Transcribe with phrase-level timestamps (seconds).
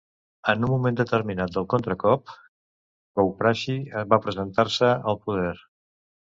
[0.51, 2.33] En un moment determinat del contracop,
[3.21, 5.57] Kouprasith va presentar-se al poder.